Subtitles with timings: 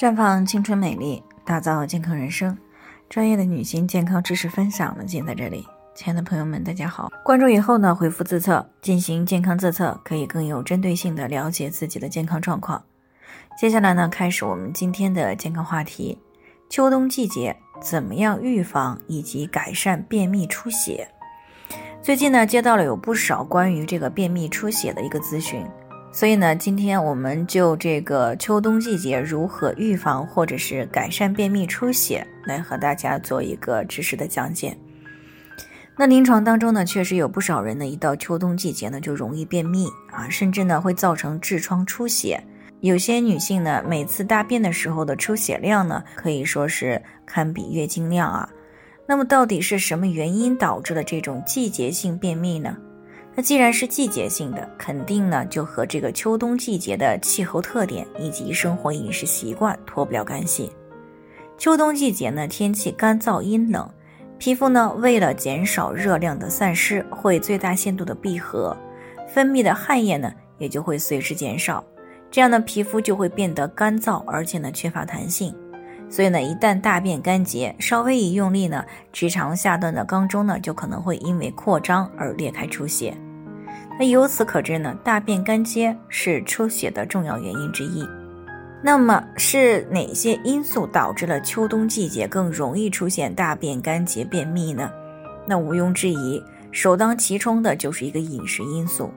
[0.00, 2.56] 绽放青春美丽，打造健康人生。
[3.10, 5.68] 专业的女性健康知识分享呢，尽在这里。
[5.94, 7.12] 亲爱的朋友们，大家好！
[7.22, 12.82] 关注以后呢，回复自测进行健康自测，可以更有针对性的了解自己的健康状况。
[13.58, 16.18] 接下来呢，开始我们今天的健康话题：
[16.70, 21.06] 秋冬季节怎么样预防以及改善便秘出血？
[22.00, 25.62] 最近呢，接到了有不少关于这个便秘出血的一个咨询。
[26.12, 34.76] 所以呢，今天我们就这个秋冬季节如何预防或者是改善便秘出血，来和大家做一个知识的讲解。
[35.96, 42.42] 那临床当中呢，确实有不少人呢，一到秋冬季节呢，就容易便秘啊，甚至呢会造成痔疮出血。
[42.80, 48.48] 有些女性呢，每次大便的时候的出血量呢，可以说是堪比月经量啊。
[49.06, 52.76] 那么到底是什么原因导致了这种季节性便秘呢？
[53.40, 60.70] 那既然是季节性的，肯定呢就和这个秋冬季节的气候特点以及生活饮食习惯脱不了干系。
[61.56, 63.88] 秋冬季节呢，天气干燥阴冷，
[64.36, 68.76] 皮肤呢为了减少热量的散失，会最大限度的闭合，
[69.26, 71.82] 分泌的汗液呢也就会随之减少，
[72.30, 75.56] 这样呢皮肤就会变得干燥，而且呢缺乏弹性。
[76.10, 83.16] 所以呢，一旦大便干结，稍微一用力呢，直肠下段的肛周呢，就可能会因为扩张而裂开出血。
[84.00, 88.08] 那由此可知呢，大便干结是出血的重要原因之一。
[88.82, 94.90] 那么是哪些因素导致了秋冬季节更容易出现大便干结便秘呢？
[95.44, 99.12] 那毋庸置疑，首当其冲的就是一个饮食因素。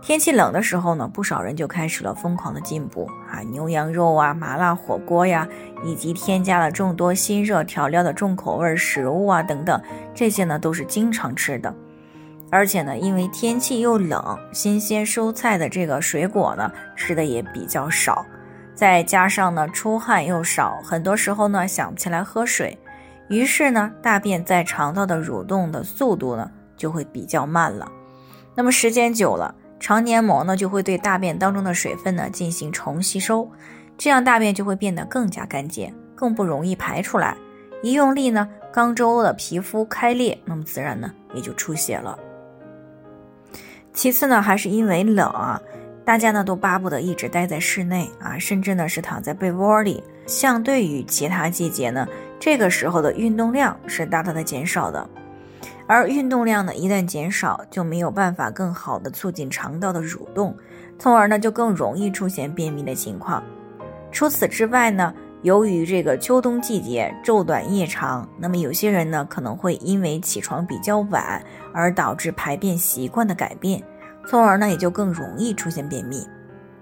[0.00, 5.46] 天气冷的时候呢，不少人就开始了疯狂的进补啊，牛羊肉啊、麻辣火锅呀，
[5.84, 9.78] 以及添加了众多辛热调料的重口味食物啊等等，
[10.14, 11.74] 这些呢都是经常吃的。
[12.50, 18.24] 而且呢，因为天气又冷，新鲜蔬菜的这个水果呢吃的也比较少，
[18.74, 22.78] 再加上呢出汗又少，很多时候呢想不起来喝水，
[23.28, 27.90] 于是呢大便在肠道的蠕动的速度呢就会比较慢了。
[28.54, 29.54] 那么时间久了。
[29.78, 33.46] 肠黏膜呢就会对大便当中的水分呢进行重吸收，
[33.98, 37.36] 这样大便就会变得更加干结，更不容易排出来。
[37.82, 42.18] 一用力呢，肛周的皮肤开裂，那么自然呢也就出血了。
[43.96, 45.58] 其次呢，还是因为冷啊，
[46.04, 50.04] 大家呢都巴不得一直待在室内啊，甚至呢是躺在被窝里。
[50.26, 52.06] 相对于其他季节呢，
[52.38, 55.08] 这个时候的运动量是大大的减少的。
[55.86, 60.54] 而运动量呢，一旦减少，就没有办法更好的促进肠道的蠕动，
[60.98, 63.42] 从而呢就更容易出现便秘的情况。
[64.12, 65.14] 除此之外呢，
[65.46, 71.40] 由于这个秋冬季节昼短夜长，那么有些人呢可能会因为起床比较晚
[71.72, 73.80] 而导致排便习惯的改变，
[74.26, 76.26] 从而呢也就更容易出现便秘。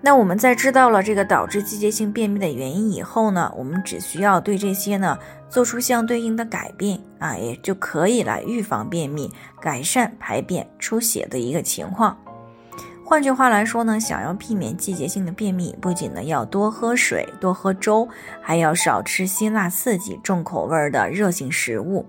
[0.00, 5.16] 那我们在知道了这个导致季节性便秘的原因以后呢，我们只需要对这些呢
[5.48, 9.30] 做出相对应的改变啊，也就可以来预防便秘，
[9.60, 12.18] 改善排便出血的一个情况。
[13.08, 18.06] 换句话来说呢，想要避免季节性的便秘，不仅呢要多喝水、多喝粥，
[18.42, 22.04] 还要少吃辛辣刺激、重口味的热性食物，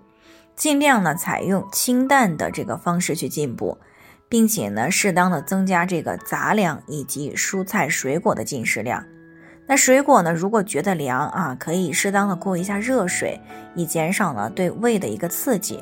[0.58, 3.78] 尽量呢采用清淡的这个方式去进补。
[4.28, 9.04] 并且呢，适当的增加这个杂粮以及蔬菜水果的进食量。
[9.66, 13.40] 那水果呢，如果觉得凉啊，可以适当的过一下热水，
[13.74, 15.82] 以减少呢对胃的一个刺激。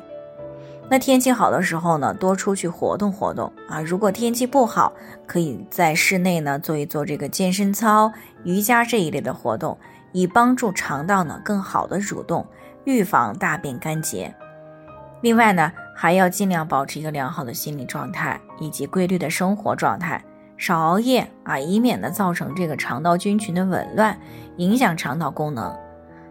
[0.90, 3.80] 那天气好的时候呢，多出去活动活动啊。
[3.80, 4.92] 如果天气不好，
[5.26, 8.12] 可以在室内呢做一做这个健身操、
[8.44, 9.76] 瑜伽这一类的活动，
[10.12, 12.46] 以帮助肠道呢更好的蠕动，
[12.84, 14.34] 预防大便干结。
[15.20, 15.72] 另外呢。
[16.00, 20.24] 还要尽量保持一个良好的心理状态以及规律的生活状态，
[20.56, 24.16] 少熬夜啊，以免呢造成这个肠道菌群的紊乱，
[24.58, 25.76] 影响肠道功能。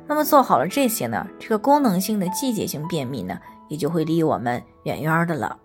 [0.08, 3.38] 那么做好了这些呢，这个功能性的季节性便秘呢，
[3.68, 5.58] 也就会离我们远远的了。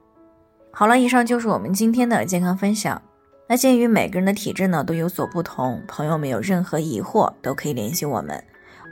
[0.72, 3.00] 好了，以上就是我们今天的健康分享。
[3.48, 8.42] 那鉴于每个人的体质呢都有所不同，朋友们有任何疑惑都可以联系我们。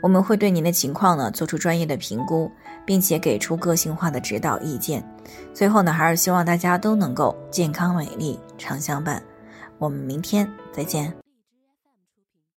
[0.02, 2.50] 我们会对您的情况呢做出专业的评估，
[2.86, 5.02] 并且给出个性化的指导意见。
[5.52, 9.22] 最后呢，还是希望大家都能够健康美丽常相伴。
[9.78, 11.29] 我们明天再见。